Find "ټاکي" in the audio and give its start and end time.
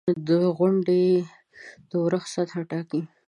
2.69-3.01